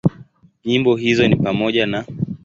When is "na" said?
1.87-2.05